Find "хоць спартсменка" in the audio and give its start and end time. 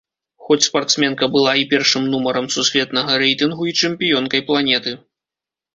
0.45-1.29